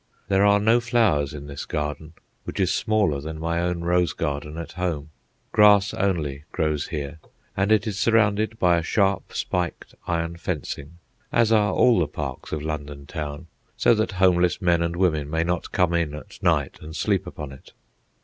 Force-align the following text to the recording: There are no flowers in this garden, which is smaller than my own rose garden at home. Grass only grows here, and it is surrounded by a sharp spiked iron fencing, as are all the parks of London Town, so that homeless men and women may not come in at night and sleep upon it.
There 0.29 0.43
are 0.43 0.59
no 0.59 0.79
flowers 0.79 1.31
in 1.31 1.45
this 1.45 1.63
garden, 1.63 2.13
which 2.43 2.59
is 2.59 2.73
smaller 2.73 3.21
than 3.21 3.37
my 3.37 3.61
own 3.61 3.81
rose 3.81 4.13
garden 4.13 4.57
at 4.57 4.71
home. 4.71 5.11
Grass 5.51 5.93
only 5.93 6.43
grows 6.51 6.87
here, 6.87 7.19
and 7.55 7.71
it 7.71 7.85
is 7.85 7.99
surrounded 7.99 8.57
by 8.57 8.79
a 8.79 8.81
sharp 8.81 9.31
spiked 9.33 9.93
iron 10.07 10.37
fencing, 10.37 10.93
as 11.31 11.51
are 11.51 11.71
all 11.73 11.99
the 11.99 12.07
parks 12.07 12.51
of 12.51 12.63
London 12.63 13.05
Town, 13.05 13.45
so 13.77 13.93
that 13.93 14.13
homeless 14.13 14.59
men 14.59 14.81
and 14.81 14.95
women 14.95 15.29
may 15.29 15.43
not 15.43 15.71
come 15.71 15.93
in 15.93 16.15
at 16.15 16.41
night 16.41 16.79
and 16.81 16.95
sleep 16.95 17.27
upon 17.27 17.51
it. 17.51 17.73